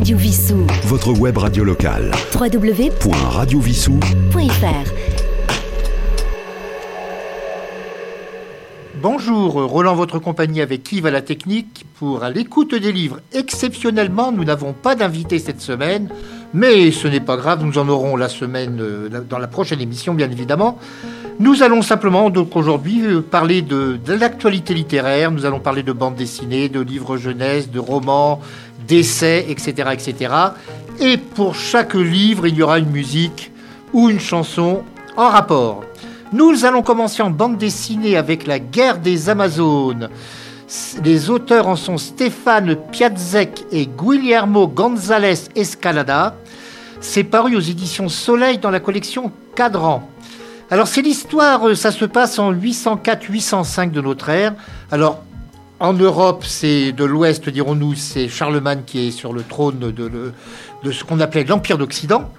[0.00, 0.66] Radio Vissou.
[0.84, 2.10] Votre web radio locale.
[2.34, 4.92] www.radiovissou.fr
[9.02, 13.20] Bonjour, Roland, votre compagnie avec Yves à la technique pour à l'écoute des livres.
[13.34, 16.08] Exceptionnellement, nous n'avons pas d'invité cette semaine,
[16.54, 20.14] mais ce n'est pas grave, nous en aurons la semaine euh, dans la prochaine émission,
[20.14, 20.78] bien évidemment.
[21.40, 25.30] Nous allons simplement, donc aujourd'hui, euh, parler de, de l'actualité littéraire.
[25.30, 28.42] Nous allons parler de bandes dessinées, de livres jeunesse, de romans,
[28.90, 30.34] d'essais, etc., etc.
[30.98, 33.52] Et pour chaque livre, il y aura une musique
[33.92, 34.82] ou une chanson
[35.16, 35.84] en rapport.
[36.32, 40.10] Nous allons commencer en bande dessinée avec La guerre des Amazones.
[41.04, 46.36] Les auteurs en sont Stéphane Piazzek et Guillermo González Escalada.
[47.00, 50.08] C'est paru aux éditions Soleil dans la collection Cadran.
[50.70, 54.54] Alors c'est l'histoire, euh, ça se passe en 804-805 de notre ère.
[54.92, 55.24] Alors
[55.80, 60.32] en Europe, c'est de l'Ouest, dirons-nous, c'est Charlemagne qui est sur le trône de,
[60.92, 62.30] ce qu'on appelait l'Empire d'Occident.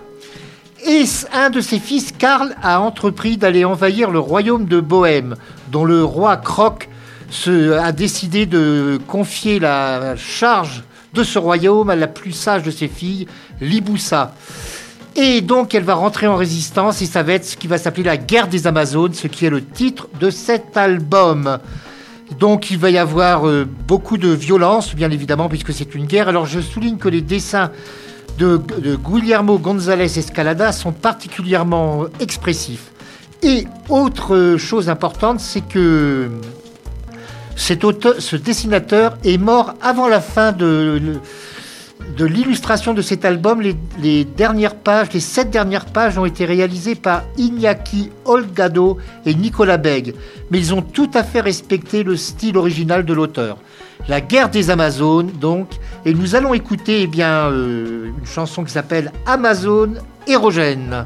[0.88, 5.36] Et un de ses fils, Karl, a entrepris d'aller envahir le royaume de Bohême,
[5.72, 6.88] dont le roi Croc
[7.32, 12.72] se, a décidé de confier la charge de ce royaume à la plus sage de
[12.72, 13.28] ses filles,
[13.60, 14.34] Liboussa.
[15.16, 18.04] Et donc elle va rentrer en résistance et ça va être ce qui va s'appeler
[18.04, 21.60] la guerre des Amazones, ce qui est le titre de cet album.
[22.40, 26.28] Donc il va y avoir euh, beaucoup de violence, bien évidemment, puisque c'est une guerre.
[26.28, 27.72] Alors je souligne que les dessins
[28.38, 28.60] de,
[28.98, 32.92] Guillermo González Escalada sont particulièrement expressifs.
[33.44, 36.30] Et autre chose importante, c'est que
[37.56, 41.20] cet auteur, ce dessinateur est mort avant la fin de,
[42.18, 43.62] de l'illustration de cet album.
[43.62, 44.28] Les,
[45.20, 50.16] sept dernières pages ont été réalisées par Iñaki Olgado et Nicolas Beg,
[50.50, 53.58] mais ils ont tout à fait respecté le style original de l'auteur.
[54.08, 55.70] La guerre des Amazones, donc,
[56.06, 61.06] et nous allons écouter eh euh, une chanson qui s'appelle Amazone érogène.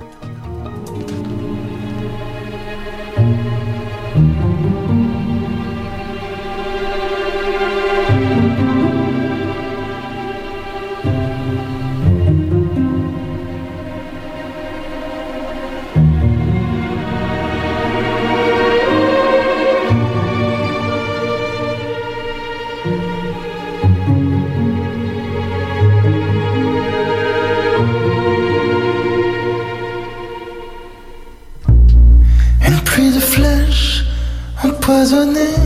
[34.86, 35.58] Empoisonnées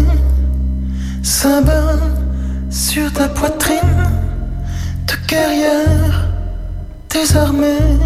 [1.22, 2.00] s'abat
[2.69, 3.78] sur ta poitrine
[5.07, 6.30] de guerrière
[7.09, 7.97] désarmée.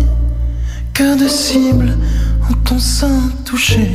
[0.91, 1.95] Que de cibles
[2.47, 3.89] en ton sein touché,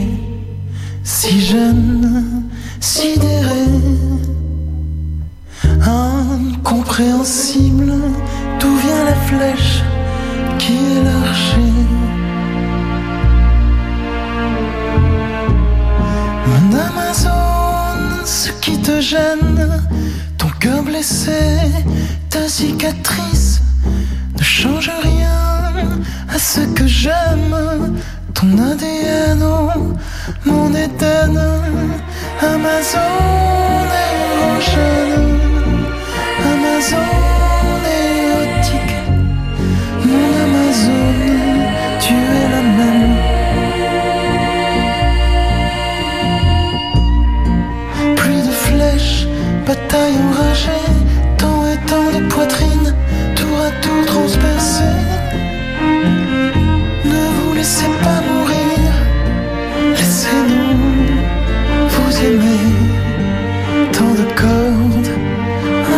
[1.05, 2.43] si jeune,
[2.81, 3.69] sidéré,
[5.81, 7.93] incompréhensible,
[8.59, 9.85] d'où vient la flèche
[10.59, 11.98] qui est l'archer.
[18.89, 19.83] Te gêne,
[20.39, 21.41] ton cœur blessé,
[22.31, 23.61] ta cicatrice,
[24.39, 25.83] ne change rien
[26.35, 27.99] à ce que j'aime.
[28.33, 29.95] Ton ADN, oh,
[30.47, 31.39] mon Éden,
[32.41, 35.37] Amazon érogène,
[36.53, 37.38] Amazon
[49.69, 50.89] bataille enragée,
[51.37, 52.95] tant et tant de poitrines,
[53.37, 54.97] tour à tour transpercées.
[57.13, 58.89] Ne vous laissez pas mourir,
[59.99, 60.79] laissez-nous
[61.93, 62.67] vous aimer.
[63.93, 65.13] Tant de cordes,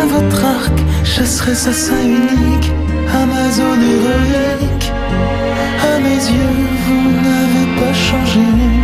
[0.01, 2.69] à votre arc, chasserait sa sein unique,
[3.23, 4.91] Amazon héroïque.
[5.91, 8.80] À mes yeux, vous n'avez pas changé.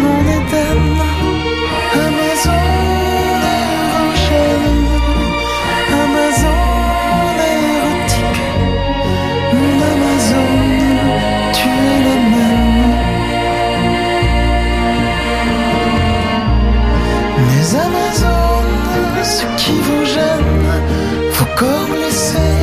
[0.00, 0.82] Mon Éden.
[1.94, 2.64] Amazon
[3.58, 4.88] érogène,
[6.04, 6.62] Amazon
[7.54, 8.42] érotique,
[9.58, 10.52] mon Amazon,
[11.56, 12.92] tu es la même.
[17.50, 20.66] Les Amazones, ce qui vous gêne,
[21.36, 22.62] vos corps blessés,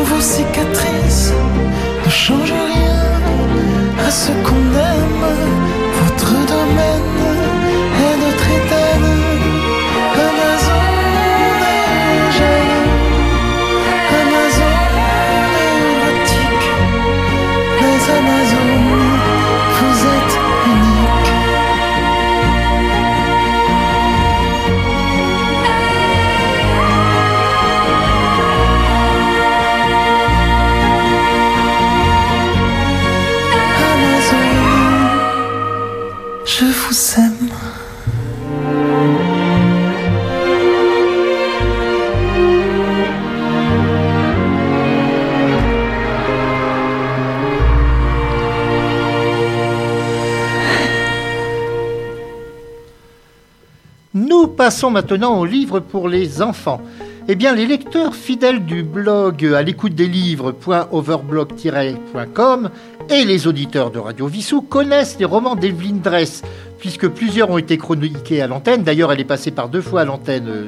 [0.00, 1.32] vos cicatrices,
[2.04, 5.53] ne changent rien à ce qu'on aime.
[54.64, 56.80] Passons maintenant aux livres pour les enfants.
[57.28, 62.70] Eh bien, les lecteurs fidèles du blog à l'écoute des livres.overblog-com
[63.10, 66.40] et les auditeurs de Radio Vissou connaissent les romans d'Evelyne Dress,
[66.78, 68.84] puisque plusieurs ont été chroniqués à l'antenne.
[68.84, 70.66] D'ailleurs, elle est passée par deux fois à l'antenne, euh,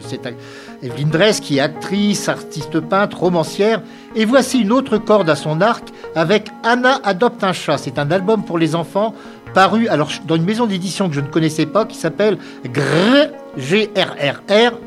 [0.82, 3.80] Evelyne Dress, qui est actrice, artiste peintre, romancière.
[4.14, 7.78] Et voici une autre corde à son arc avec Anna adopte un chat.
[7.78, 9.14] C'est un album pour les enfants
[9.54, 13.45] paru alors, dans une maison d'édition que je ne connaissais pas qui s'appelle GRRR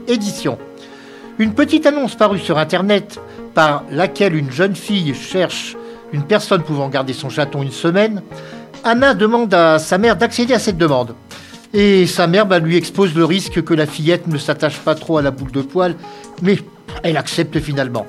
[0.07, 0.57] Édition.
[1.37, 3.19] Une petite annonce parue sur Internet
[3.53, 5.75] par laquelle une jeune fille cherche
[6.13, 8.21] une personne pouvant garder son chaton une semaine,
[8.83, 11.15] Anna demande à sa mère d'accéder à cette demande.
[11.73, 15.17] Et sa mère bah, lui expose le risque que la fillette ne s'attache pas trop
[15.17, 15.95] à la boule de poil,
[16.41, 16.57] mais
[17.03, 18.07] elle accepte finalement.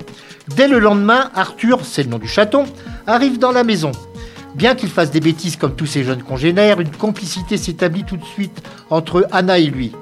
[0.56, 2.64] Dès le lendemain, Arthur, c'est le nom du chaton,
[3.06, 3.92] arrive dans la maison.
[4.54, 8.24] Bien qu'il fasse des bêtises comme tous ses jeunes congénères, une complicité s'établit tout de
[8.24, 9.92] suite entre Anna et lui.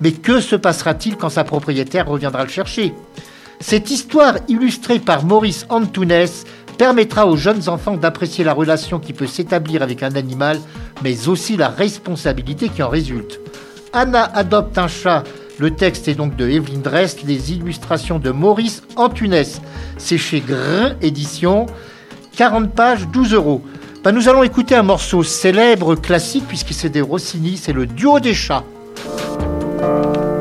[0.00, 2.92] Mais que se passera-t-il quand sa propriétaire reviendra le chercher?
[3.60, 6.26] Cette histoire illustrée par Maurice Antunes
[6.76, 10.60] permettra aux jeunes enfants d'apprécier la relation qui peut s'établir avec un animal,
[11.02, 13.40] mais aussi la responsabilité qui en résulte.
[13.92, 15.24] Anna adopte un chat.
[15.58, 19.42] Le texte est donc de Evelyn Drest, les illustrations de Maurice Antunes.
[19.96, 21.64] C'est chez Grin Édition,
[22.36, 23.62] 40 pages, 12 euros.
[24.04, 28.20] Ben, nous allons écouter un morceau célèbre, classique, puisque c'est des Rossini, c'est le duo
[28.20, 28.64] des chats.
[29.78, 30.35] Il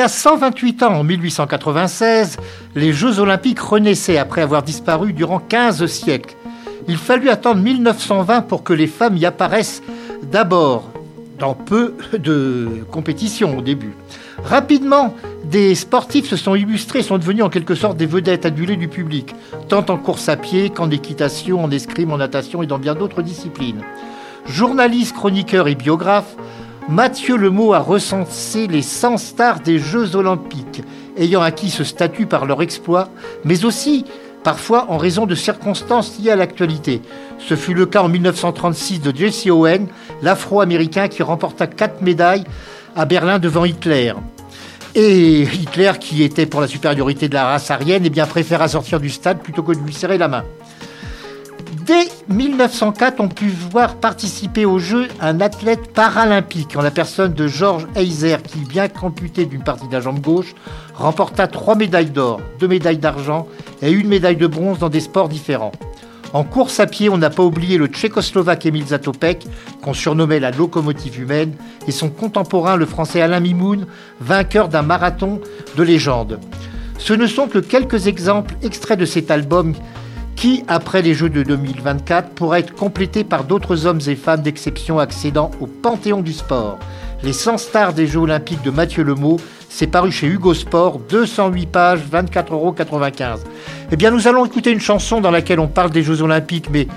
[0.00, 2.38] y a 128 ans, en 1896,
[2.74, 6.36] les Jeux olympiques renaissaient après avoir disparu durant 15 siècles.
[6.88, 9.82] Il fallut attendre 1920 pour que les femmes y apparaissent
[10.22, 10.90] d'abord
[11.38, 13.92] dans peu de compétitions au début.
[14.42, 15.14] Rapidement,
[15.44, 19.34] des sportifs se sont illustrés, sont devenus en quelque sorte des vedettes adulées du public,
[19.68, 23.20] tant en course à pied qu'en équitation, en escrime, en natation et dans bien d'autres
[23.20, 23.82] disciplines.
[24.46, 26.36] Journaliste, chroniqueur et biographe,
[26.90, 30.82] Mathieu Lemot a recensé les 100 stars des Jeux olympiques,
[31.16, 33.10] ayant acquis ce statut par leur exploit,
[33.44, 34.04] mais aussi
[34.42, 37.00] parfois en raison de circonstances liées à l'actualité.
[37.38, 39.86] Ce fut le cas en 1936 de Jesse Owen,
[40.20, 42.44] l'Afro-Américain qui remporta quatre médailles
[42.96, 44.12] à Berlin devant Hitler.
[44.96, 48.98] Et Hitler, qui était pour la supériorité de la race aryenne, eh bien, préféra sortir
[48.98, 50.42] du stade plutôt que de lui serrer la main.
[51.86, 57.46] Dès 1904, on put voir participer au jeu un athlète paralympique en la personne de
[57.46, 60.54] George Heiser, qui, bien qu'amputé d'une partie de la jambe gauche,
[60.94, 63.46] remporta trois médailles d'or, deux médailles d'argent
[63.82, 65.72] et une médaille de bronze dans des sports différents.
[66.32, 69.46] En course à pied, on n'a pas oublié le tchécoslovaque Emil Zatopek,
[69.82, 71.54] qu'on surnommait la locomotive humaine,
[71.88, 73.86] et son contemporain, le français Alain Mimoun,
[74.20, 75.40] vainqueur d'un marathon
[75.76, 76.40] de légende.
[76.98, 79.72] Ce ne sont que quelques exemples extraits de cet album
[80.40, 84.98] qui, après les Jeux de 2024, pourra être complété par d'autres hommes et femmes d'exception
[84.98, 86.78] accédant au panthéon du sport.
[87.22, 89.36] Les 100 stars des Jeux olympiques de Mathieu Lemot
[89.68, 92.74] c'est paru chez Hugo Sport, 208 pages, 24,95 euros.
[93.92, 96.88] Eh bien, nous allons écouter une chanson dans laquelle on parle des Jeux Olympiques, mais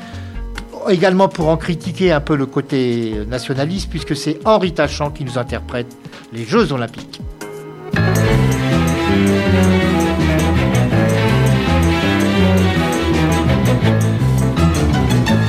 [0.90, 5.38] également pour en critiquer un peu le côté nationaliste, puisque c'est Henri Tachant qui nous
[5.38, 5.96] interprète
[6.34, 7.22] les Jeux Olympiques.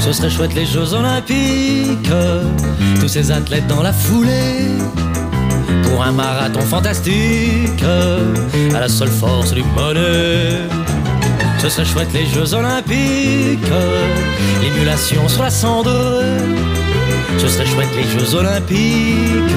[0.05, 2.11] Ce serait chouette les Jeux Olympiques,
[3.01, 4.69] tous ces athlètes dans la foulée.
[5.85, 7.83] Pour un marathon fantastique.
[8.75, 10.61] À la seule force du monnaie.
[11.59, 13.73] Ce serait chouette les Jeux Olympiques,
[14.61, 16.23] l'émulation sur la cendre.
[17.39, 19.57] Ce serait chouette les Jeux Olympiques,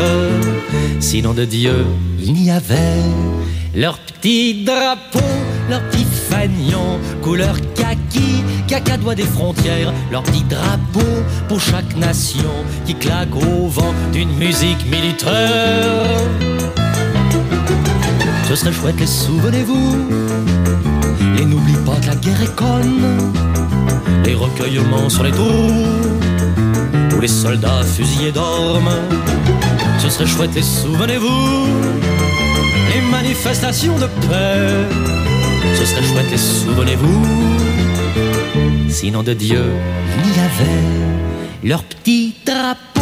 [1.02, 1.86] sinon de Dieu
[2.18, 3.04] il n'y avait
[3.76, 5.20] leur petit drapeau,
[5.70, 6.07] leur petit
[7.22, 12.54] couleur kaki, caca doigt des frontières, leur petit drapeau pour chaque nation
[12.86, 16.06] qui claque au vent d'une musique militaire.
[18.48, 20.08] Ce serait chouette, les souvenez-vous,
[21.38, 23.34] et n'oublie pas que la guerre est conne,
[24.24, 25.72] les recueillements sur les tours,
[27.16, 29.02] où les soldats fusillés dorment.
[30.00, 31.68] Ce serait chouette, les souvenez-vous,
[32.94, 35.37] les manifestations de paix.
[35.76, 37.26] Ce serait chouette, les souvenez-vous.
[38.90, 39.64] Sinon de Dieu,
[40.24, 41.08] il y avait
[41.64, 43.02] leur petit drapeau,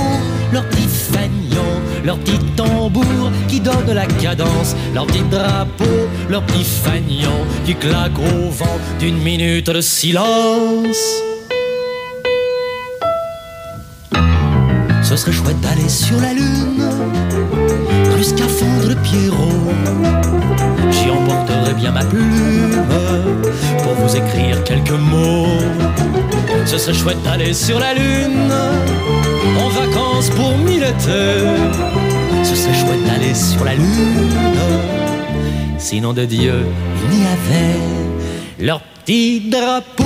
[0.51, 5.85] leur petit fanion, leur petit tambour qui donne la cadence, leur petit drapeau,
[6.29, 11.21] leur petit fanion qui claque au vent d'une minute de silence.
[15.03, 16.83] Ce serait chouette d'aller sur la lune,
[18.25, 19.71] scaphandre de Pierrot.
[20.91, 22.85] J'y emporterai bien ma plume
[23.83, 25.59] pour vous écrire quelques mots.
[26.65, 28.51] Ce serait chouette d'aller sur la lune,
[29.59, 31.45] en vacances pour mille étés.
[32.43, 34.33] Ce serait chouette d'aller sur la lune,
[35.77, 36.65] sinon de Dieu
[37.11, 40.03] il y avait leur petit drapeau,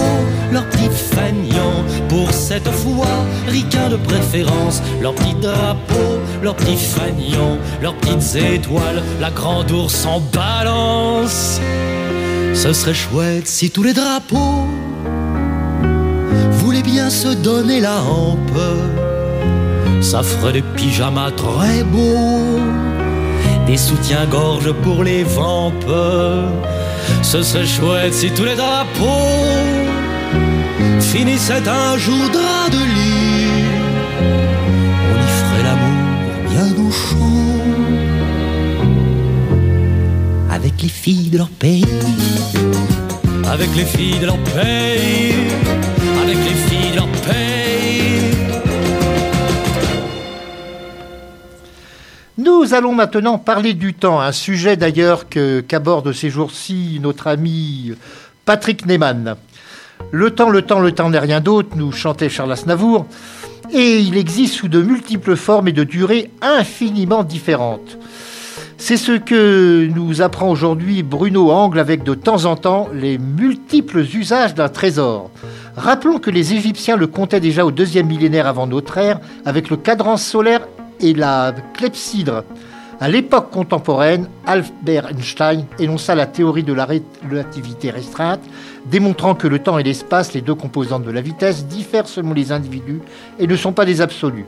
[0.52, 1.72] leur petit fanion,
[2.10, 3.08] pour cette fois,
[3.48, 10.06] ricain de préférence, leur petit drapeau, leur petit fanion, leurs petites étoiles, la grande ours
[10.06, 11.60] en balance.
[12.54, 14.68] Ce serait chouette si tous les drapeaux
[16.52, 18.60] voulaient bien se donner la hampe.
[20.02, 22.60] Ça ferait des pyjamas très beaux,
[23.68, 25.74] des soutiens-gorge pour les vampes.
[27.22, 29.10] Ce serait chouette si tous les drapeaux
[31.00, 33.19] finissaient un jour drap de lit.
[40.60, 41.86] Avec les filles de leur pays.
[43.50, 45.34] Avec les filles de leur pays.
[46.22, 48.34] Avec les filles de leur pays.
[52.38, 57.94] Nous allons maintenant parler du temps, un sujet d'ailleurs que, qu'aborde ces jours-ci notre ami
[58.44, 59.36] Patrick Neyman.
[60.12, 63.06] Le temps, le temps, le temps n'est rien d'autre, nous chantait Charles Aznavour,
[63.72, 67.98] et il existe sous de multiples formes et de durées infiniment différentes.
[68.82, 74.00] C'est ce que nous apprend aujourd'hui Bruno Angle avec de temps en temps les multiples
[74.00, 75.30] usages d'un trésor.
[75.76, 79.76] Rappelons que les Égyptiens le comptaient déjà au deuxième millénaire avant notre ère avec le
[79.76, 80.66] cadran solaire
[81.02, 82.46] et la clepsydre.
[83.02, 86.88] À l'époque contemporaine, Albert Einstein énonça la théorie de la
[87.30, 88.42] relativité restreinte,
[88.86, 92.54] démontrant que le temps et l'espace, les deux composantes de la vitesse, diffèrent selon les
[92.54, 93.02] individus
[93.40, 94.46] et ne sont pas des absolus.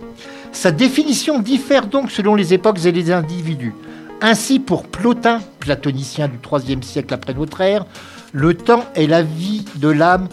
[0.54, 3.74] Sa définition diffère donc selon les époques et les individus.
[4.22, 7.86] Ainsi, pour Plotin, platonicien du IIIe siècle après notre ère,
[8.34, 10.28] le temps est la vie de l'âme.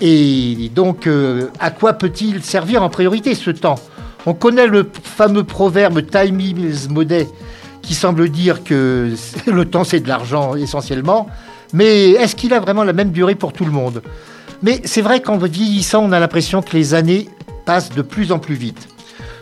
[0.00, 3.76] Et donc, euh, à quoi peut-il servir en priorité ce temps?
[4.26, 7.28] On connaît le fameux proverbe Time is money
[7.80, 9.12] qui semble dire que
[9.46, 11.28] le temps c'est de l'argent essentiellement,
[11.72, 14.02] mais est-ce qu'il a vraiment la même durée pour tout le monde?
[14.62, 17.28] Mais c'est vrai qu'en vieillissant, on a l'impression que les années
[17.66, 18.88] passent de plus en plus vite.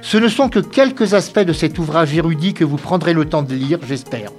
[0.03, 3.43] Ce ne sont que quelques aspects de cet ouvrage érudit que vous prendrez le temps
[3.43, 4.31] de lire, j'espère.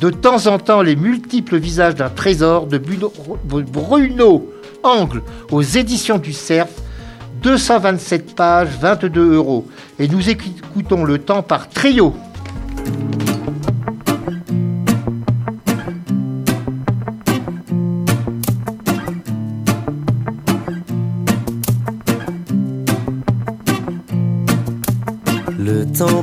[0.00, 4.48] De temps en temps, les multiples visages d'un trésor de Bruno
[4.84, 6.68] Angle aux éditions du Cerf,
[7.42, 9.66] 227 pages, 22 euros.
[9.98, 12.14] Et nous écoutons le temps par trio.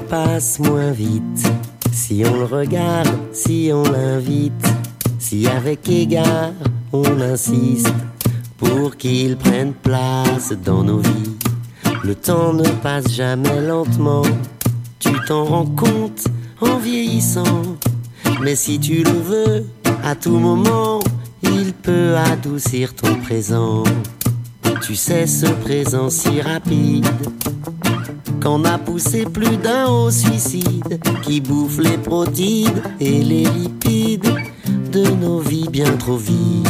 [0.09, 1.51] Passe moins vite
[1.91, 4.65] si on le regarde, si on l'invite,
[5.19, 6.53] si avec égard
[6.91, 7.93] on insiste
[8.57, 11.35] pour qu'il prenne place dans nos vies.
[12.03, 14.23] Le temps ne passe jamais lentement,
[14.99, 16.25] tu t'en rends compte
[16.59, 17.77] en vieillissant.
[18.41, 19.65] Mais si tu le veux,
[20.03, 20.99] à tout moment,
[21.43, 23.83] il peut adoucir ton présent.
[24.81, 27.05] Tu sais, ce présent si rapide
[28.41, 34.33] qu'on a poussé plus d'un au suicide qui bouffe les protides et les lipides
[34.92, 36.68] de nos vies bien trop vides.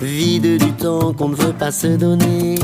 [0.00, 2.56] Vide du temps qu'on ne veut pas se donner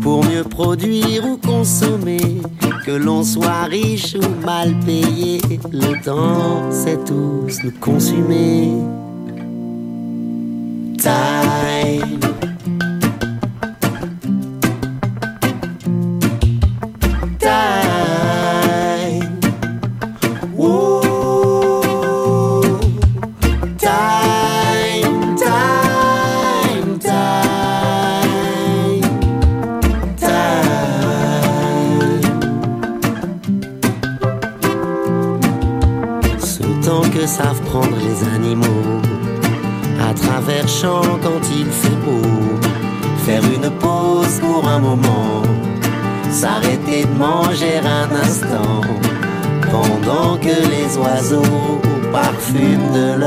[0.00, 2.40] pour mieux produire ou consommer.
[2.84, 5.40] Que l'on soit riche ou mal payé,
[5.72, 8.70] le temps c'est tous nous consumer.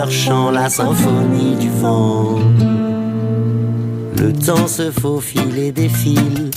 [0.10, 2.40] Chant la symphonie du vent.
[4.18, 6.50] Le temps se faufile et défile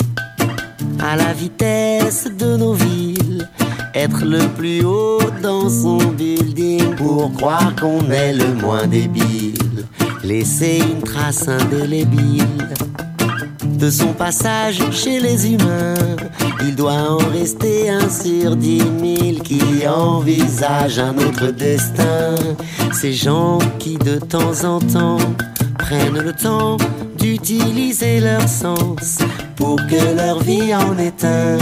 [0.99, 3.49] à la vitesse de nos villes.
[3.95, 9.87] Être le plus haut dans son building pour croire qu'on est le moins débile.
[10.25, 12.69] Laisser une trace indélébile
[13.65, 15.95] de son passage chez les humains.
[16.61, 22.35] Il doit en rester un sur dix mille qui envisagent un autre destin.
[22.93, 25.19] Ces gens qui de temps en temps
[25.79, 26.77] prennent le temps
[27.19, 29.19] d'utiliser leur sens
[29.57, 31.59] pour que leur vie en est un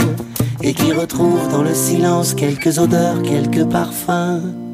[0.61, 4.70] et qui retrouvent dans le silence quelques odeurs, quelques parfums.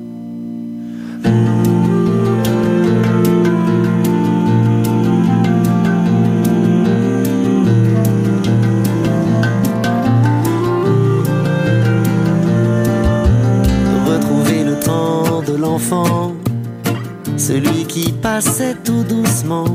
[18.39, 19.65] Qui passait tout doucement,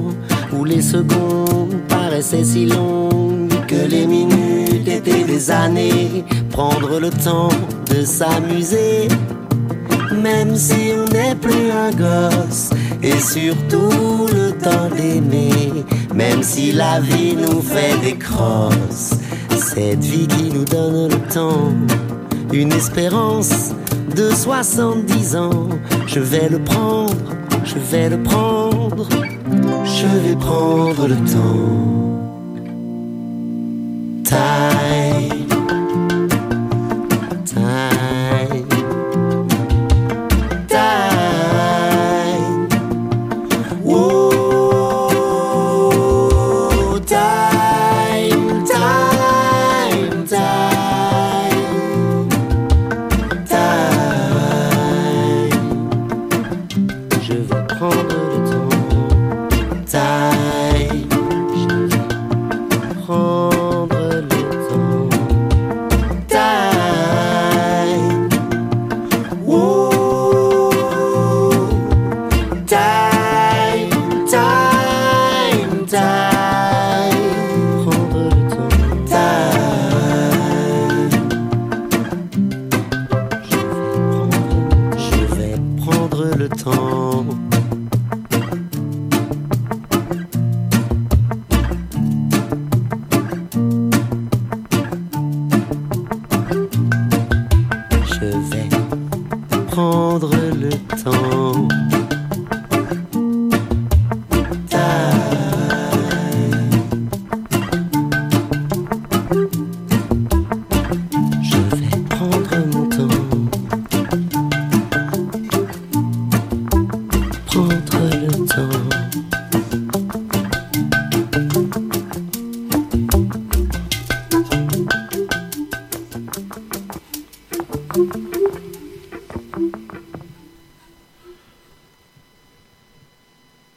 [0.52, 7.48] où les secondes paraissaient si longues que les minutes étaient des années, prendre le temps
[7.90, 9.08] de s'amuser,
[10.22, 12.70] même si on n'est plus un gosse,
[13.02, 19.14] et surtout le temps d'aimer, même si la vie nous fait des crosses,
[19.56, 21.72] cette vie qui nous donne le temps
[22.52, 23.72] une espérance
[24.14, 25.68] de 70 ans.
[26.06, 27.16] Je vais le prendre,
[27.64, 29.08] je vais le prendre,
[29.84, 32.22] je vais prendre le temps.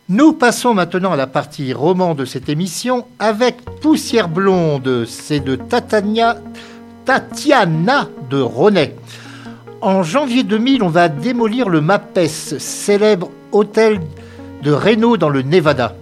[0.08, 5.56] Nous passons maintenant à la partie roman de cette émission avec Poussière blonde, c'est de
[5.56, 6.38] Tatania,
[7.06, 8.96] Tatiana de Ronet.
[9.82, 14.00] En janvier 2000, on va démolir le MAPES, célèbre hôtel
[14.62, 15.96] de Reno dans le Nevada.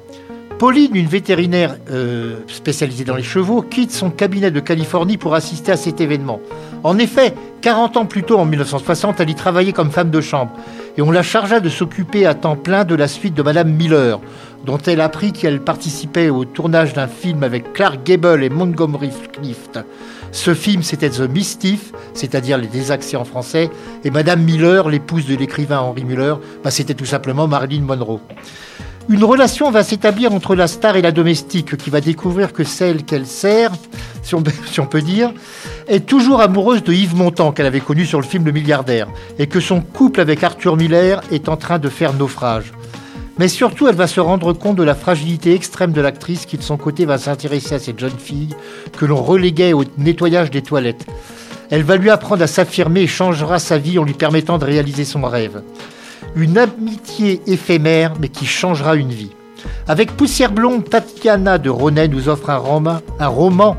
[0.59, 5.71] Pauline, une vétérinaire euh, spécialisée dans les chevaux, quitte son cabinet de Californie pour assister
[5.71, 6.39] à cet événement.
[6.83, 10.51] En effet, 40 ans plus tôt, en 1960, elle y travaillait comme femme de chambre
[10.97, 14.19] et on la chargea de s'occuper à temps plein de la suite de Madame Miller,
[14.65, 19.79] dont elle apprit qu'elle participait au tournage d'un film avec Clark Gable et Montgomery Clift.
[20.33, 23.69] Ce film, c'était The Mischief, c'est-à-dire les désaccès en français,
[24.03, 28.19] et Madame Miller, l'épouse de l'écrivain Henry Miller, bah, c'était tout simplement Marilyn Monroe.
[29.09, 33.03] Une relation va s'établir entre la star et la domestique qui va découvrir que celle
[33.03, 33.71] qu'elle sert,
[34.23, 35.33] si on, peut dire,
[35.87, 39.47] est toujours amoureuse de Yves Montand qu'elle avait connu sur le film Le Milliardaire et
[39.47, 42.71] que son couple avec Arthur Miller est en train de faire naufrage.
[43.39, 46.63] Mais surtout, elle va se rendre compte de la fragilité extrême de l'actrice qui de
[46.63, 48.55] son côté va s'intéresser à cette jeune fille
[48.97, 51.05] que l'on reléguait au nettoyage des toilettes.
[51.71, 55.03] Elle va lui apprendre à s'affirmer et changera sa vie en lui permettant de réaliser
[55.03, 55.61] son rêve.
[56.35, 59.31] Une amitié éphémère, mais qui changera une vie.
[59.87, 63.77] Avec Poussière blonde, Tatiana de Ronet nous offre un roman, un roman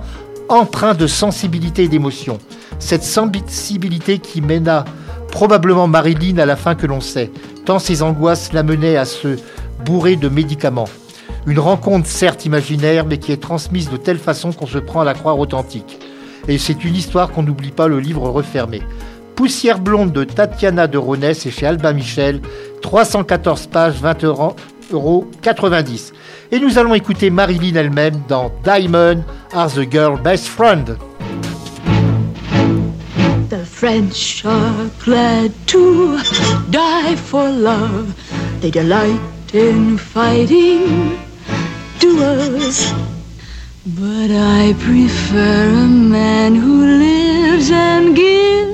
[0.48, 2.38] empreint de sensibilité et d'émotion.
[2.78, 4.84] Cette sensibilité qui mena
[5.30, 7.30] probablement Marilyn à la fin que l'on sait,
[7.64, 9.36] tant ses angoisses l'amenaient à se
[9.84, 10.88] bourrer de médicaments.
[11.46, 15.04] Une rencontre certes imaginaire, mais qui est transmise de telle façon qu'on se prend à
[15.04, 15.98] la croire authentique.
[16.46, 18.82] Et c'est une histoire qu'on n'oublie pas le livre refermé.
[19.36, 22.40] Poussière blonde de Tatiana de Ronès et chez Albin Michel,
[22.82, 26.12] 314 pages, 20 euros 90.
[26.52, 30.96] Et nous allons écouter Marilyn elle-même dans Diamond Are the Girl Best Friend.
[33.50, 36.18] The French are glad to
[36.70, 38.14] die for love.
[38.60, 39.20] They delight
[39.52, 41.18] in fighting
[41.98, 42.92] duels.
[43.86, 48.73] But I prefer a man who lives and gives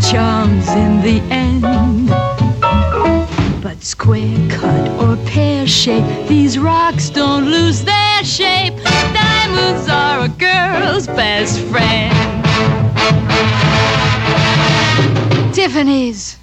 [0.00, 1.62] charms in the end.
[3.62, 8.74] But square cut or pear shape, these rocks don't lose their shape.
[9.12, 12.14] Diamonds are a girl's best friend.
[15.54, 16.35] Tiffany's.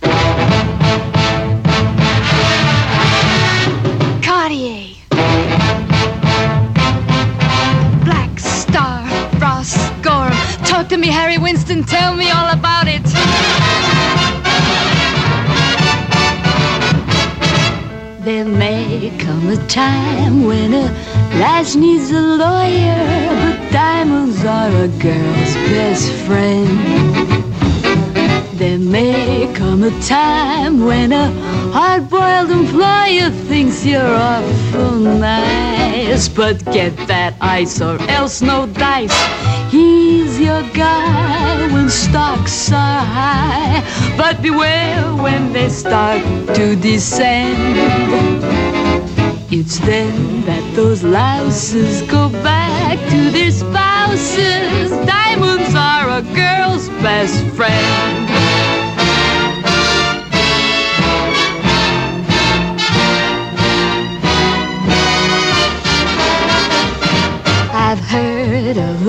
[10.94, 11.84] To me, Harry Winston.
[11.84, 13.04] Tell me all about it.
[18.24, 20.84] There may come a time when a
[21.42, 23.06] lass needs a lawyer,
[23.42, 26.70] but diamonds are a girl's best friend.
[28.60, 31.32] There may come a time when a
[31.72, 36.30] hard-boiled employer thinks you're awful nice.
[36.30, 39.18] But get that ice or else no dice.
[40.34, 43.84] He's your guy when stocks are high.
[44.18, 46.24] But beware when they start
[46.56, 48.42] to descend.
[49.52, 54.90] It's then that those louses go back to their spouses.
[55.06, 58.33] Diamonds are a girl's best friend.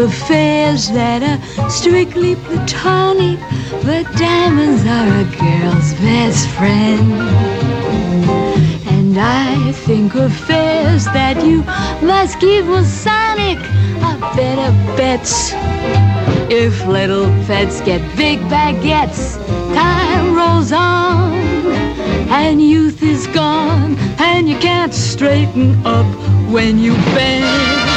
[0.05, 3.39] Affairs that are strictly platonic,
[3.83, 7.13] but diamonds are a girl's best friend.
[8.95, 11.63] And I think affairs that you
[12.07, 13.59] must keep Masonic
[14.05, 15.53] are better bets.
[16.51, 19.39] If little pets get big baguettes,
[19.75, 21.33] time rolls on,
[22.29, 26.07] and youth is gone, and you can't straighten up
[26.51, 27.94] when you bend.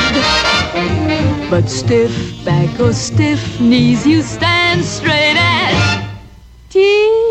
[1.50, 2.12] But stiff
[2.44, 6.06] back or stiff knees, you stand straight as
[6.70, 7.27] Tiffany's.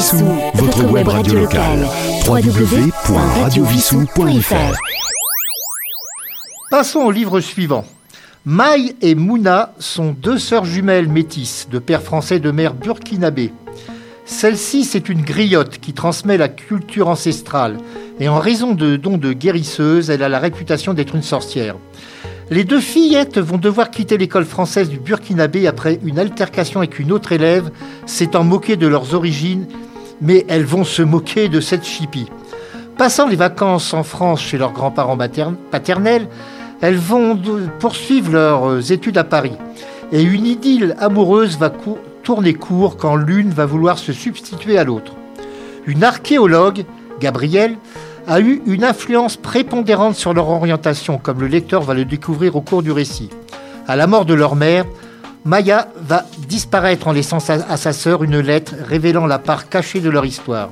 [0.00, 1.86] Vissou, votre web radio locale.
[2.26, 4.78] www.radiovissou.fr
[6.70, 7.84] Passons au livre suivant.
[8.46, 13.52] Maï et Mouna sont deux sœurs jumelles métisses, de père français et de mère burkinabé.
[14.24, 17.76] Celle-ci, c'est une griotte qui transmet la culture ancestrale,
[18.20, 21.76] et en raison de dons de guérisseuse, elle a la réputation d'être une sorcière.
[22.48, 27.12] Les deux fillettes vont devoir quitter l'école française du Burkinabé après une altercation avec une
[27.12, 27.70] autre élève,
[28.06, 29.66] s'étant moquée de leurs origines,
[30.20, 32.28] mais elles vont se moquer de cette chipie.
[32.96, 35.18] Passant les vacances en France chez leurs grands-parents
[35.70, 36.28] paternels,
[36.80, 37.38] elles vont
[37.78, 39.56] poursuivre leurs euh, études à Paris.
[40.12, 41.72] Et une idylle amoureuse va
[42.22, 45.12] tourner court quand l'une va vouloir se substituer à l'autre.
[45.86, 46.84] Une archéologue,
[47.20, 47.76] Gabrielle,
[48.26, 52.60] a eu une influence prépondérante sur leur orientation, comme le lecteur va le découvrir au
[52.60, 53.30] cours du récit.
[53.88, 54.84] À la mort de leur mère,
[55.44, 60.00] Maya va disparaître en laissant sa- à sa sœur une lettre révélant la part cachée
[60.00, 60.70] de leur histoire.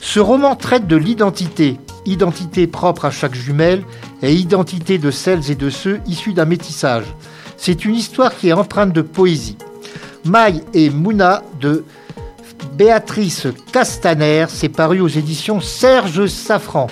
[0.00, 3.82] Ce roman traite de l'identité, identité propre à chaque jumelle
[4.22, 7.04] et identité de celles et de ceux issus d'un métissage.
[7.56, 9.58] C'est une histoire qui est empreinte de poésie.
[10.24, 11.84] Maï et Mouna de
[12.74, 16.86] Béatrice Castaner, c'est paru aux éditions Serge Safran.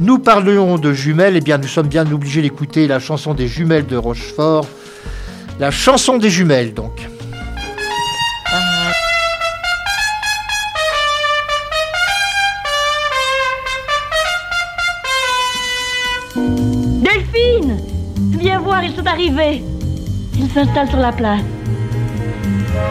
[0.00, 3.86] Nous parlions de jumelles, et bien nous sommes bien obligés d'écouter la chanson des jumelles
[3.86, 4.66] de Rochefort.
[5.60, 7.06] La chanson des jumelles donc.
[16.34, 17.76] Delphine
[18.38, 19.62] Viens voir, ils sont arrivés.
[20.38, 21.42] Ils s'installent sur la place.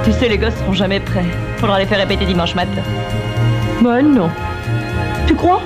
[0.03, 1.25] Tu sais, les gosses seront jamais prêts.
[1.58, 2.84] Faudra les faire répéter dimanche matin.
[3.82, 4.29] Bah non.
[5.25, 5.63] Tu crois?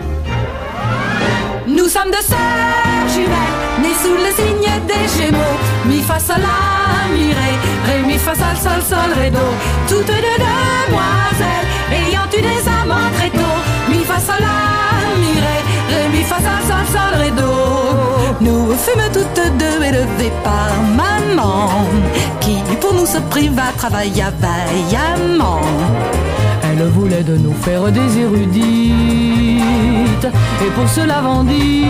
[1.67, 5.62] Nous sommes deux sœurs jumelles, nées sous le signe des Gémeaux.
[5.85, 7.51] Mi fa sol la mi ré,
[7.87, 9.11] ré mi fa sol sol sol.
[9.87, 13.57] Toutes deux demoiselles, ayant eu des amants très tôt.
[13.89, 14.57] Mi fa sol la
[15.21, 15.57] mi ré,
[15.93, 17.13] ré mi fa sol sol sol.
[18.39, 21.69] Nous fûmes toutes deux élevées par maman,
[22.39, 25.61] qui pour nous se priva travailla vaillamment.
[26.91, 28.61] Voulait de nous faire des érudites
[30.61, 31.85] Et pour cela vendit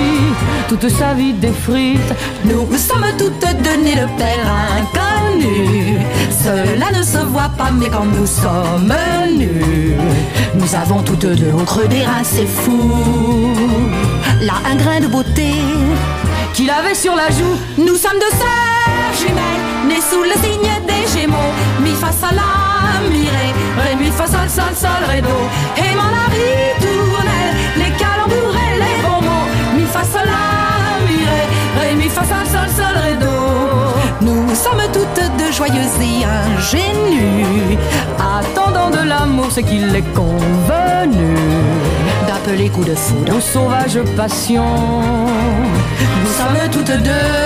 [0.70, 2.14] toute sa vie des frites
[2.46, 6.00] Nous sommes toutes deux nées de pères inconnus.
[6.30, 8.94] Cela ne se voit pas, mais quand nous sommes
[9.38, 9.96] nus,
[10.56, 12.92] nous avons toutes deux au des reins, c'est fou.
[14.42, 15.52] Là, un grain de beauté
[16.54, 21.04] Qu'il avait sur la joue Nous sommes deux sœurs jumelles, nées sous le signe des
[21.14, 21.54] Gémeaux.
[21.82, 23.48] Mi fa sol la mi ré,
[23.84, 25.38] ré mi fa sol sol sol ré do.
[25.78, 29.48] Aimant la ritournelle, les calembours et les bons mots.
[29.76, 31.42] Mi fa sol la mi ré,
[31.80, 33.43] ré mi fa sol sol sol do.
[34.24, 37.78] Nous sommes toutes deux joyeuses et ingénues,
[38.18, 41.36] Attendant de l'amour ce qu'il est convenu
[42.28, 43.36] d'appeler coup de foudre.
[43.36, 45.26] Aux sauvages passions
[46.24, 47.44] Nous sommes toutes deux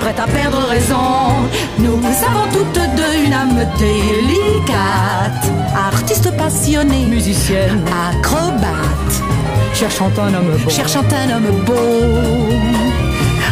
[0.00, 1.48] prêtes à perdre raison.
[1.78, 9.22] Nous avons toutes deux une âme délicate, artiste passionné, Musicienne acrobate,
[9.72, 12.54] Cherchant un homme bon cherchant un homme beau.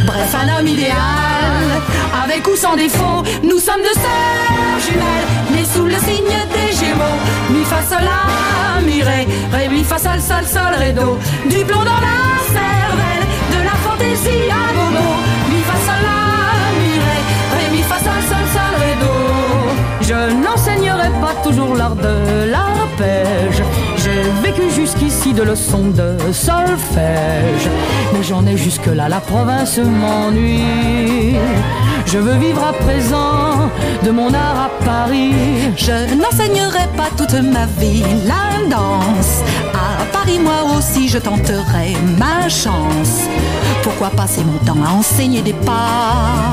[0.06, 0.96] Bref, un homme idéal,
[2.22, 3.22] avec ou sans défaut.
[3.42, 7.18] Nous sommes deux sœurs jumelles, nées sous le signe des Gémeaux.
[7.50, 11.18] Mi fa sol la mi ré, ré mi fa sol sol sol ré do.
[11.48, 12.20] Du plomb dans la
[12.56, 15.08] cervelle, de la fantaisie à gogo.
[15.50, 16.20] Mi fa sol la
[16.80, 17.18] mi ré,
[17.56, 19.12] ré mi fa sol sol sol ré do.
[20.08, 23.62] Je n'enseignerai pas toujours l'art de l'arpège.
[23.96, 27.68] J'ai vécu jusqu'ici de leçons de solfège.
[28.12, 31.36] Mais j'en ai jusque-là, la province m'ennuie.
[32.12, 33.70] Je veux vivre à présent
[34.02, 35.32] de mon art à Paris.
[35.78, 39.40] Je n'enseignerai pas toute ma vie la danse.
[39.72, 43.22] À Paris, moi aussi, je tenterai ma chance.
[43.82, 46.52] Pourquoi passer mon temps à enseigner des pas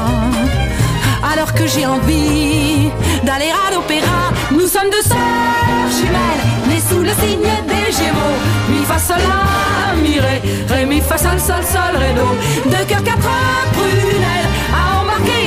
[1.33, 2.89] alors que j'ai envie
[3.25, 4.31] d'aller à l'opéra.
[4.51, 8.39] Nous sommes deux sœurs jumelles, nées sous le signe des Gémeaux.
[8.69, 12.69] Mi fa sol la mi ré, ré mi fa sol sol sol ré do.
[12.69, 13.27] Deux cœurs quatre
[13.73, 14.49] prunelles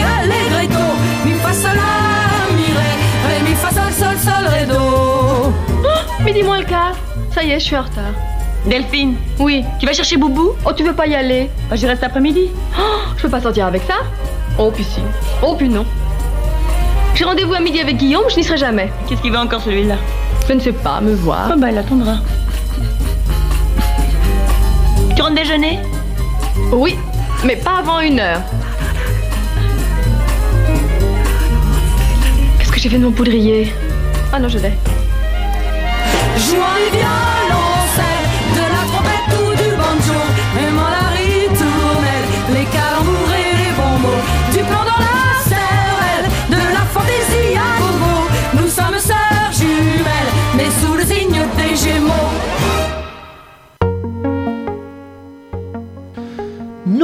[0.03, 0.85] embarquer allegretto.
[1.25, 2.91] Mi fa sol la mi ré,
[3.29, 5.53] ré mi fa sol sol sol ré do.
[6.25, 6.95] Midi moins le quart.
[7.35, 8.12] Ça y est, je suis en retard.
[8.67, 9.65] Delphine, Oui.
[9.81, 10.51] tu vas chercher Boubou?
[10.65, 11.51] Oh, tu veux pas y aller?
[11.69, 12.51] Bah, J'y reste après-midi.
[12.79, 12.83] Oh,
[13.17, 13.95] je peux pas sortir avec ça?
[14.59, 15.01] Oh, puis si.
[15.43, 15.85] Oh, puis non.
[17.15, 18.93] J'ai rendez-vous à midi avec Guillaume, je n'y serai jamais.
[19.09, 19.97] Qu'est-ce qu'il veut encore celui-là?
[20.49, 21.49] Je ne sais pas, me voir.
[21.53, 22.17] Ah bah, il attendra.
[25.17, 25.81] Tu rentres déjeuner?
[26.73, 26.97] Oui,
[27.45, 28.41] mais pas avant une heure.
[32.83, 33.73] J'ai fait de mon poudrier
[34.33, 34.77] Ah non, je violoncelle,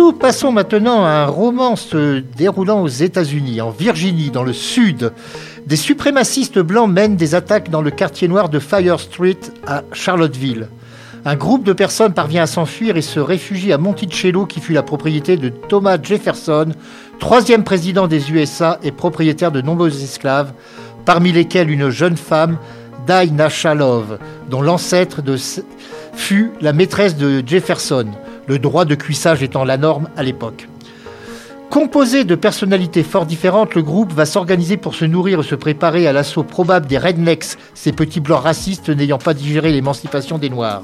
[0.09, 5.13] Nous passons maintenant à un roman se déroulant aux États-Unis, en Virginie, dans le sud.
[5.67, 10.69] Des suprémacistes blancs mènent des attaques dans le quartier noir de Fire Street à Charlottesville.
[11.27, 14.83] Un groupe de personnes parvient à s'enfuir et se réfugie à Monticello, qui fut la
[14.83, 16.71] propriété de Thomas Jefferson,
[17.19, 20.55] troisième président des USA et propriétaire de nombreux esclaves,
[21.05, 22.57] parmi lesquels une jeune femme,
[23.07, 24.19] Dinah Shalov,
[24.49, 25.21] dont l'ancêtre
[26.15, 28.07] fut la maîtresse de Jefferson,
[28.49, 30.69] le droit de cuissage étant la norme à l'époque.
[31.71, 36.07] Composé de personnalités fort différentes, le groupe va s'organiser pour se nourrir et se préparer
[36.07, 40.83] à l'assaut probable des rednecks, ces petits blancs racistes n'ayant pas digéré l'émancipation des Noirs.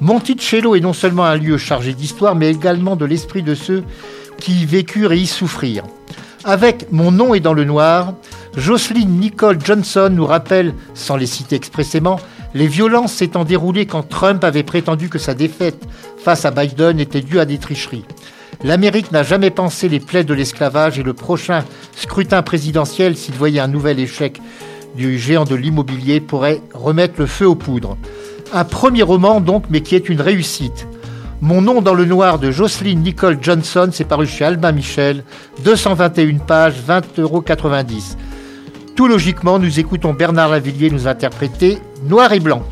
[0.00, 3.84] Monticello est non seulement un lieu chargé d'histoire, mais également de l'esprit de ceux
[4.38, 5.84] qui y vécurent et y souffrirent.
[6.44, 8.14] Avec Mon nom est dans le noir,
[8.56, 12.18] Jocelyn Nicole Johnson nous rappelle, sans les citer expressément,
[12.54, 15.86] les violences s'étant déroulées quand Trump avait prétendu que sa défaite
[16.18, 18.04] face à Biden était due à des tricheries.
[18.64, 23.60] L'Amérique n'a jamais pensé les plaies de l'esclavage et le prochain scrutin présidentiel, s'il voyait
[23.60, 24.40] un nouvel échec
[24.96, 27.96] du géant de l'immobilier, pourrait remettre le feu aux poudres.
[28.52, 30.88] Un premier roman donc, mais qui est une réussite.
[31.40, 35.22] Mon nom dans le noir de Jocelyn Nicole Johnson, c'est paru chez Albin Michel,
[35.62, 37.44] 221 pages, 20,90 euros.
[38.96, 42.62] Tout logiquement, nous écoutons Bernard Lavillier nous interpréter Noir et Blanc.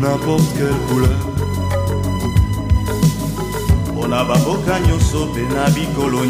[0.00, 1.18] N'importe quelle couleur.
[3.88, 6.24] mpona baboka nyonso mpe na bikolo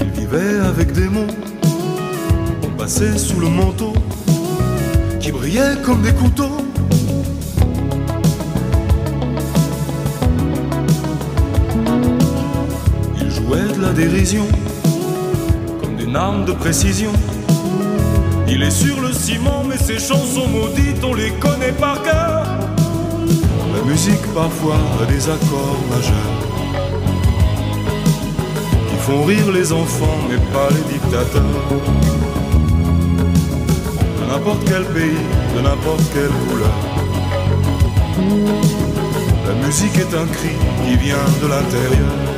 [0.00, 1.32] Il vivait avec des mots,
[2.64, 3.94] on passait sous le manteau,
[5.20, 6.58] qui brillaient comme des couteaux.
[13.20, 14.46] Il jouait de la dérision,
[15.80, 17.12] comme des armes de précision.
[18.50, 22.46] Il est sur le ciment, mais ses chansons maudites, on les connaît par cœur.
[23.74, 26.36] La musique parfois a des accords majeurs
[28.88, 31.68] qui font rire les enfants mais pas les dictateurs.
[34.20, 35.24] De n'importe quel pays,
[35.56, 36.78] de n'importe quelle couleur.
[39.48, 40.54] La musique est un cri
[40.84, 42.37] qui vient de l'intérieur.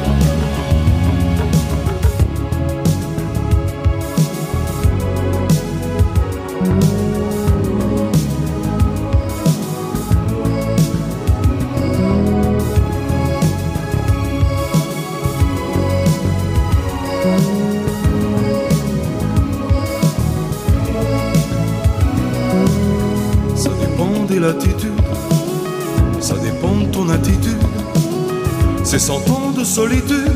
[28.91, 30.33] C'est cent ans de solitude.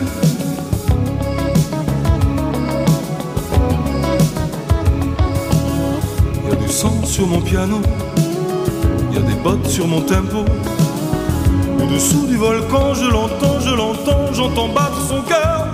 [6.48, 7.80] Y a du sang sur mon piano,
[9.12, 10.44] y a des bottes sur mon tempo.
[11.82, 15.66] Au-dessous du volcan, je l'entends, je l'entends, j'entends battre son cœur.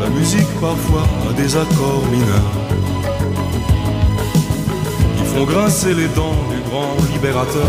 [0.00, 2.52] La musique parfois a des accords mineurs
[5.18, 7.68] qui font grincer les dents du grand libérateur.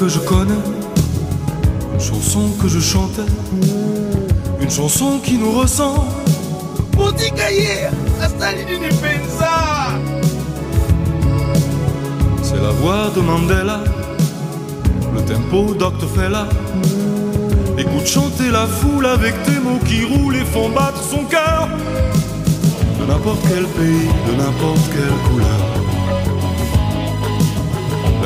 [0.00, 0.64] Que je connais,
[1.92, 3.30] une chanson que je chantais,
[4.58, 6.06] une chanson qui nous ressemble.
[12.42, 13.80] C'est la voix de Mandela,
[15.14, 16.08] le tempo Dr.
[16.16, 16.48] Fella.
[17.76, 21.68] Écoute chanter la foule avec des mots qui roulent et font battre son cœur.
[22.98, 25.59] De n'importe quel pays, de n'importe quelle couleur.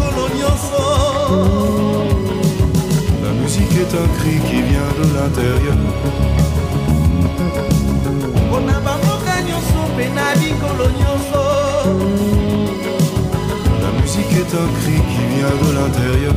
[0.00, 0.82] nyonso
[3.22, 5.76] La musique est un cri qui vient de l'intérieur.
[8.52, 11.42] ona bamboka nyonso mpe na bikolo nyonso
[13.82, 16.34] La musique est un cri qui vient de l'intérieur.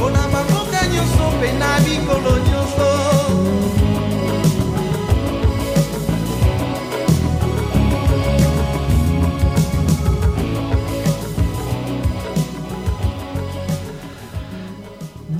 [0.00, 1.70] ona bamboka nyonso mpe na
[2.48, 2.89] nyonso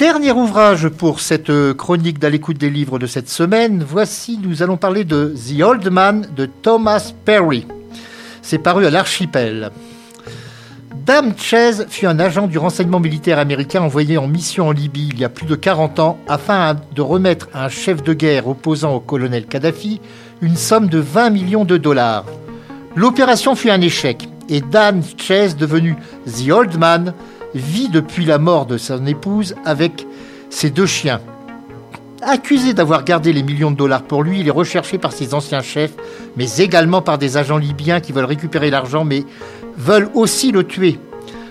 [0.00, 3.84] Dernier ouvrage pour cette euh, chronique d'à l'écoute des livres de cette semaine.
[3.86, 7.66] Voici, nous allons parler de The Old Man de Thomas Perry.
[8.40, 9.70] C'est paru à l'Archipel.
[11.04, 15.20] Dame Chase fut un agent du renseignement militaire américain envoyé en mission en Libye il
[15.20, 18.94] y a plus de 40 ans afin de remettre à un chef de guerre opposant
[18.94, 20.00] au colonel Kadhafi
[20.40, 22.24] une somme de 20 millions de dollars.
[22.96, 25.94] L'opération fut un échec et Dan Chase, devenu
[26.26, 27.12] The Old Man,
[27.54, 30.06] vit depuis la mort de son épouse avec
[30.50, 31.20] ses deux chiens.
[32.22, 35.62] Accusé d'avoir gardé les millions de dollars pour lui, il est recherché par ses anciens
[35.62, 35.94] chefs,
[36.36, 39.24] mais également par des agents libyens qui veulent récupérer l'argent, mais
[39.78, 40.98] veulent aussi le tuer.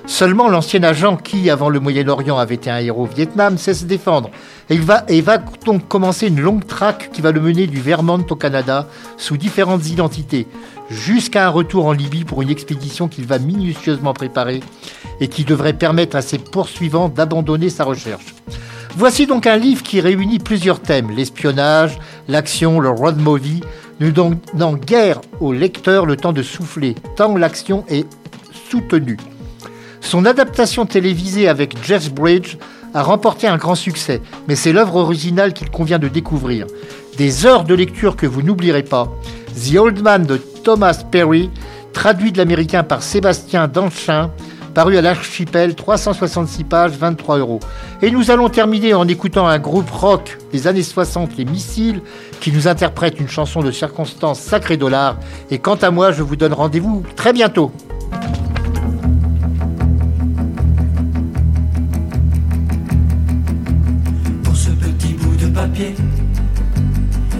[0.05, 3.85] Seulement l'ancien agent qui, avant le Moyen-Orient, avait été un héros au Vietnam, sait se
[3.85, 4.31] défendre.
[4.69, 7.79] Et il va, et va donc commencer une longue traque qui va le mener du
[7.79, 8.87] Vermont au Canada,
[9.17, 10.47] sous différentes identités,
[10.89, 14.61] jusqu'à un retour en Libye pour une expédition qu'il va minutieusement préparer
[15.22, 18.36] et qui devrait permettre à ses poursuivants d'abandonner sa recherche.
[18.95, 23.61] Voici donc un livre qui réunit plusieurs thèmes, l'espionnage, l'action, le road movie,
[23.99, 28.07] ne donnant guère au lecteur le temps de souffler, tant l'action est
[28.70, 29.17] soutenue.
[30.01, 32.57] Son adaptation télévisée avec Jeff Bridge
[32.93, 36.65] a remporté un grand succès, mais c'est l'œuvre originale qu'il convient de découvrir.
[37.17, 39.11] Des heures de lecture que vous n'oublierez pas.
[39.55, 41.49] The Old Man de Thomas Perry,
[41.93, 44.32] traduit de l'américain par Sébastien Danchin,
[44.70, 47.59] paru à l'archipel, 366 pages, 23 euros.
[48.01, 52.01] Et nous allons terminer en écoutant un groupe rock des années 60, les Missiles,
[52.39, 55.17] qui nous interprète une chanson de circonstance Sacré Dollar.
[55.51, 57.72] Et quant à moi, je vous donne rendez-vous très bientôt.
[64.43, 65.95] pour ce petit bout de papier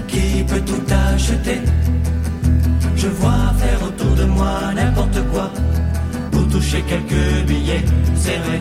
[0.08, 1.62] qui peut tout acheter.
[2.96, 5.50] Je vois faire autour de moi n'importe quoi
[6.52, 7.86] toucher quelques billets.
[8.16, 8.60] C'est vrai,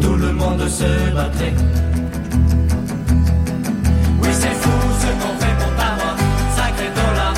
[0.00, 1.54] tout le monde se battrait.
[4.22, 4.70] Oui, c'est fou
[5.02, 6.16] ce qu'on fait pour t'avoir,
[6.56, 7.34] sacré dollar,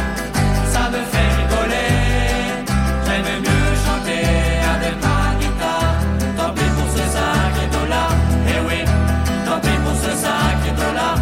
[0.72, 1.90] ça me fait rigoler.
[3.06, 4.24] J'aime mieux chanter
[4.74, 5.96] avec ma guitare.
[6.36, 8.10] Tant pis pour ce sacré dollar,
[8.48, 8.78] eh oui,
[9.46, 11.16] tant pis pour ce sacré dollar.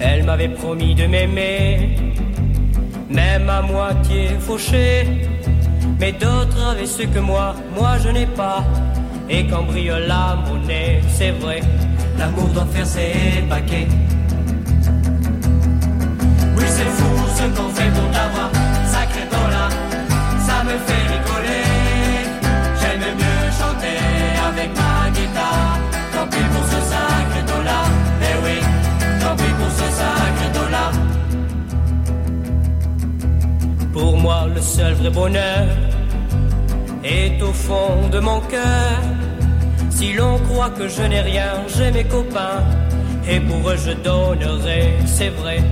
[0.00, 1.96] Elle m'avait promis de m'aimer,
[3.08, 5.30] même à moitié fauché.
[6.00, 8.64] Mais d'autres avaient ce que moi, moi je n'ai pas.
[9.28, 11.60] Et quand brille la monnaie, c'est vrai,
[12.18, 13.88] l'amour doit faire ses paquets.
[16.56, 18.50] Oui, c'est fou ce qu'on fait pour t'avoir,
[18.84, 19.70] sacré dollar,
[20.46, 21.64] ça me fait rigoler.
[22.80, 23.98] J'aime mieux chanter
[24.48, 25.78] avec ma guitare,
[26.12, 27.86] tant pis pour ce sacré dollar,
[28.20, 28.56] eh oui,
[29.20, 30.92] tant pis pour ce sacré dollar.
[33.92, 35.66] Pour moi, le seul vrai bonheur
[37.04, 39.00] est au fond de mon cœur.
[39.90, 42.64] Si l'on croit que je n'ai rien, j'ai mes copains.
[43.28, 45.62] Et pour eux, je donnerai, c'est vrai,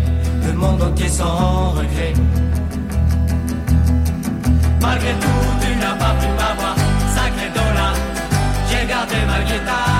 [0.46, 2.14] le monde entier sans regret.
[4.80, 6.76] Malgré tout, tu n'as pas pu m'avoir,
[7.14, 7.94] sacré dollar.
[8.68, 9.91] J'ai gardé ma guitare.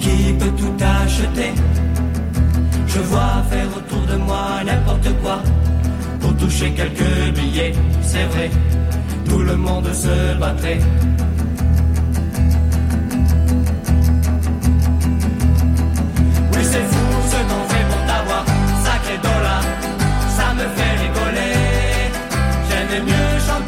[0.00, 1.52] Qui peut tout acheter.
[2.86, 5.38] Je vois faire autour de moi n'importe quoi
[6.20, 8.50] pour toucher quelques billets, c'est vrai.
[9.28, 10.80] Tout le monde se battrait.
[16.52, 18.44] Oui, c'est fou ce qu'on fait pour t'avoir,
[18.84, 19.62] sacré dollar.
[20.36, 21.54] Ça me fait rigoler.
[22.68, 23.61] J'aime mieux chanter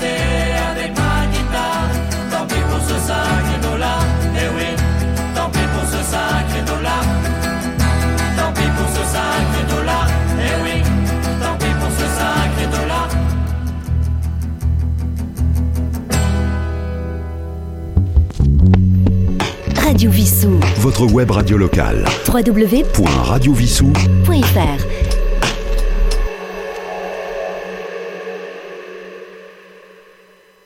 [20.45, 20.61] Vissou.
[20.79, 22.05] Votre web radio locale.
[22.27, 25.04] www.radiovissou.fr